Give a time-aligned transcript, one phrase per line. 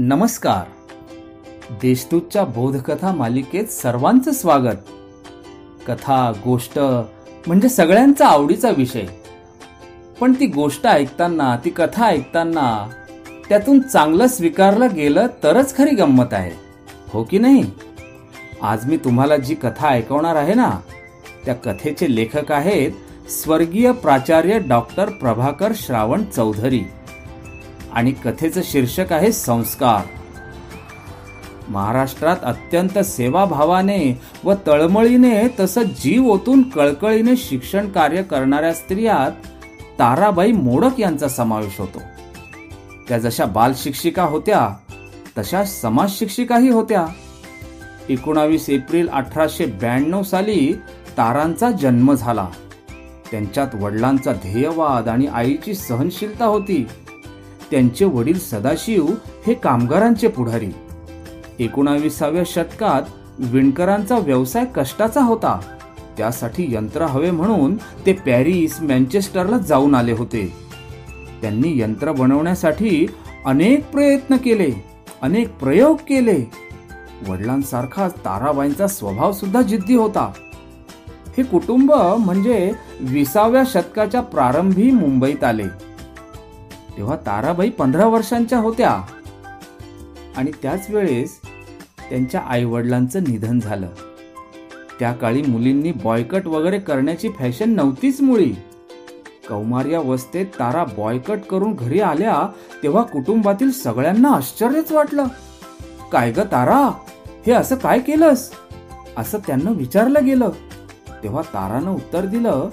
[0.00, 0.64] नमस्कार.
[1.82, 4.76] देशदूतच्या बोधकथा मालिकेत सर्वांचं स्वागत.
[5.86, 6.78] कथा गोष्ट
[7.46, 9.06] म्हणजे सगळ्यांचा आवडीचा विषय.
[10.20, 12.90] पण ती गोष्ट ऐकताना ती कथा ऐकताना
[13.48, 16.52] त्यातून चांगलं स्वीकारलं गेलं तरच खरी गंमत आहे.
[17.08, 17.64] हो की नाही?
[18.62, 20.70] आज मी तुम्हाला जी कथा ऐकवणार आहे ना
[21.44, 22.90] त्या कथेचे लेखक आहेत
[23.30, 26.82] स्वर्गीय प्राचार्य डॉक्टर प्रभाकर श्रावण चौधरी.
[27.92, 30.06] आणि कथेचं शीर्षक आहे संस्कार.
[31.68, 39.46] महाराष्ट्रात अत्यंत सेवाभावाने व तळमळीने तसं जीव ओतून कळकळीने शिक्षण कार्य करणाऱ्या स्त्रियात
[39.98, 42.02] ताराबाई मोडक यांचा समावेश होतो.
[43.08, 44.68] त्या जशा बाल शिक्षिका होत्या
[45.38, 47.06] तशा समाज शिक्षिकाही होत्या.
[48.08, 50.72] एकोणावीस एप्रिल अठराशे ब्याण्णव साली
[51.18, 52.46] तारांचा जन्म झाला.
[53.30, 56.86] त्यांच्यात वडिलांचा ध्येयवाद आणि आईची सहनशीलता होती.
[57.70, 59.06] त्यांचे वडील सदाशिव
[59.46, 60.70] हे कामगारांचे पुढारी.
[61.58, 63.02] एकोणावीसाव्या शतकात
[63.38, 65.60] विणकरांचा व्यवसाय कष्टाचा होता.
[66.16, 70.52] त्यासाठी यंत्र हवे म्हणून ते पॅरिस मँचेस्टरला जाऊन आले होते.
[71.42, 73.06] त्यांनी यंत्र बनवण्यासाठी
[73.46, 74.70] अनेक प्रयत्न केले
[75.22, 76.50] अनेक प्रयोग केले.
[77.28, 80.32] वडिलांसारखा ताराबाईंचा स्वभाव सुद्धा जिद्दी होता.
[81.36, 85.87] हे कुटुंब म्हणजे विसाव्या शतकाच्या प्रारंभी मुंबईत आले.
[86.98, 89.02] तेव्हा ताराबाई पंधरा वर्षांच्या होत्या.
[90.36, 91.40] आणि त्याच वेळेस
[92.10, 93.88] त्यांच्या आई वडिलांचं निधन झालं.
[95.00, 98.52] त्या काळी मुलींनी बॉयकट वगैरे करण्याची फॅशन नव्हतीच मुळी.
[99.48, 102.48] कौमार्यावस्थेत तारा बॉयकट करून घरी आल्या
[102.82, 105.24] तेव्हा कुटुंबातील सगळ्यांना आश्चर्यच वाटलं.
[106.12, 106.92] काय ग तारा
[107.46, 108.50] हे असं काय केलंस?
[109.16, 110.50] असं त्यांना विचारलं गेलं.
[111.22, 112.68] तेव्हा तारानं उत्तर दिलं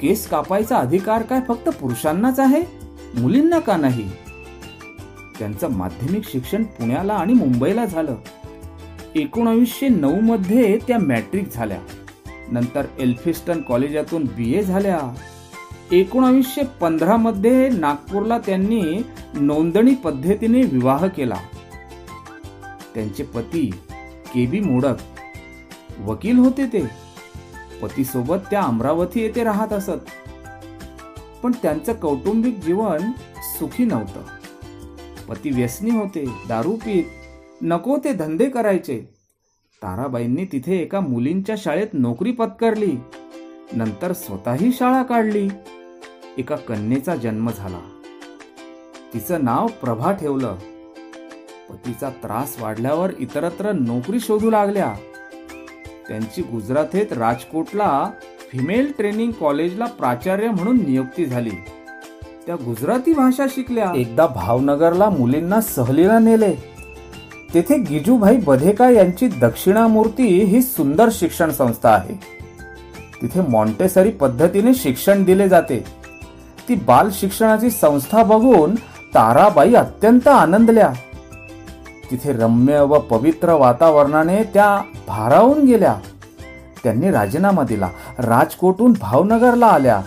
[0.00, 2.82] केस कापायचा अधिकार काय फक्त पुरुषांनाच आहे?
[3.18, 4.10] मुलींना का नाही?
[5.38, 8.14] त्यांचं माध्यमिक शिक्षण पुण्याला आणि मुंबईला झालं.
[9.14, 11.78] एकोणावीसशे नऊ मध्ये त्या मॅट्रिक झाल्या.
[12.50, 15.14] नंतर एल्फिस्टन कॉलेजातून बी ए झाल्या.
[15.92, 19.02] एकोणावीसशे पंधरा मध्ये नागपूरला त्यांनी
[19.34, 21.36] नोंदणी पद्धतीने विवाह केला.
[22.94, 23.70] त्यांचे पती
[24.34, 24.94] के बी मोडक.
[26.06, 26.90] वकील होते ते.
[27.82, 30.21] पतीसोबत त्या अमरावती येथे राहत असत.
[31.42, 34.22] पण त्यांचं कौटुंबिक जीवन सुखी नव्हतं.
[35.28, 37.04] पती व्यसनी होते दारू पीत.
[37.62, 39.00] नको ते धंदे करायचे.
[39.82, 42.96] ताराबाईंनी तिथे एका मुलींच्या शाळेत नोकरी पत्करली.
[43.72, 45.48] नंतर स्वतःही शाळा काढली.
[46.38, 47.80] एका कन्येचा जन्म झाला.
[49.14, 50.56] तिचं नाव प्रभा ठेवलं.
[51.70, 54.94] पतीचा त्रास वाढल्यावर इतरत्र नोकरी शोधू लागल्या.
[56.08, 58.10] त्यांची गुजरातेत राजकोटला
[58.52, 61.50] फिमेल ट्रेनिंग कॉलेजला प्राचार्य म्हणून नियुक्ती झाली.
[62.46, 63.92] त्या गुजराती भाषा शिकल्या.
[63.96, 66.52] एकदा भावनगरला मुलींना सहलीला नेले.
[67.54, 72.20] तेथे गिजूभाई बधेका यांची दक्षिणामूर्ती ही सुंदर शिक्षण संस्था आहे.
[73.22, 75.84] तिथे मॉन्टेसरी पद्धतीने शिक्षण दिले जाते.
[76.68, 78.74] ती बाल शिक्षणाची संस्था बघून
[79.14, 80.92] ताराबाई अत्यंत आनंदल्या.
[82.10, 85.94] तिथे रम्य व पवित्र वातावरणाने त्या भारावून गेल्या.
[86.84, 87.88] त्यांनी राजीनामा दिला.
[88.18, 90.02] राजकोटून भावनगरला आल्या.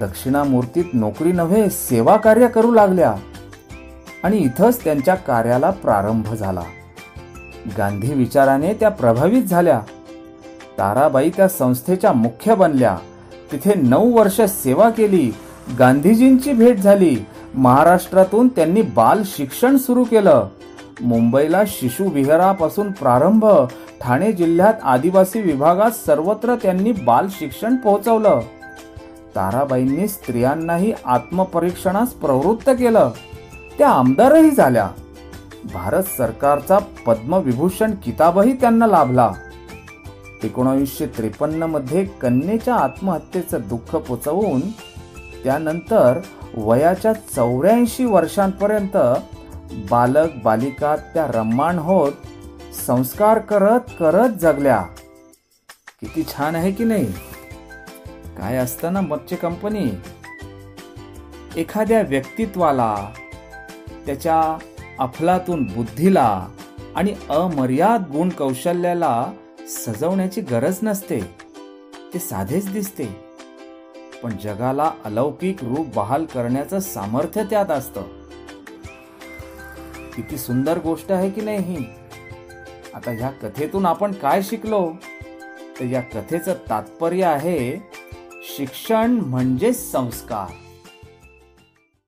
[0.00, 3.14] दक्षिणामूर्तीत नोकरी नव्हे सेवा कार्य करू लागल्या.
[4.22, 6.62] आणि इथंच त्यांच्या कार्याला प्रारंभ झाला.
[7.78, 9.80] गांधी विचाराने त्या प्रभावित झाल्या.
[10.78, 12.98] ताराबाई त्या संस्थेच्या मुख्य बनल्या.
[13.52, 15.32] तिथे नऊ वर्ष सेवा केली.
[15.78, 17.16] गांधीजींची भेट झाली.
[17.54, 20.48] महाराष्ट्रातून त्यांनी बाल शिक्षण सुरू केलं.
[21.02, 23.46] मुंबईला शिशुविहारापासून प्रारंभ.
[24.00, 28.40] ठाणे जिल्ह्यात आदिवासी विभागात सर्वत्र त्यांनी बाल शिक्षण पोहोचवलं.
[29.36, 33.10] ताराबाईंनी स्त्रियांनाही आत्मपरीक्षणास प्रवृत्त केलं.
[33.78, 34.88] त्या आमदारही झाल्या.
[35.72, 39.32] भारत सरकारचा पद्मविभूषण किताबही त्यांना लाभला.
[40.44, 44.60] एकोणावीसशे त्रेपन्नमध्ये कन्येच्या आत्महत्येचं दुःख पोचवून
[45.44, 46.20] त्यानंतर
[46.56, 48.96] वयाच्या चौऱ्याऐंशी वर्षांपर्यंत
[49.72, 52.12] बालक बालिका त्या रम्माण होत
[52.86, 54.82] संस्कार करत करत जगल्या.
[56.00, 57.12] किती छान आहे की नाही?
[58.38, 59.90] काय असतं ना मच्छी कंपनी?
[61.56, 63.08] एखाद्या व्यक्तित्वाला
[64.06, 64.58] त्याच्या
[64.98, 66.48] अफलातून बुद्धीला
[66.96, 69.32] आणि अमर्याद गुण कौशल्याला
[69.68, 71.20] सजवण्याची गरज नसते.
[72.14, 73.20] ते साधेच दिसते.
[74.22, 78.02] पण जगाला अलौकिक रूप बहाल करण्याचं सामर्थ्य त्यात असतं.
[80.16, 81.84] किती सुंदर गोष्ट आहे की नाही ही?
[82.94, 84.92] आता ह्या कथेतून आपण काय शिकलो?
[85.80, 87.90] तर या कथेचं तात्पर्य आहे
[88.56, 90.69] शिक्षण म्हणजे संस्कार.